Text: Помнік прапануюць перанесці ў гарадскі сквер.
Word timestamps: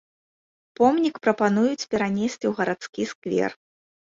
Помнік 0.79 1.15
прапануюць 1.27 1.87
перанесці 1.91 2.35
ў 2.47 2.53
гарадскі 2.61 3.01
сквер. 3.15 3.51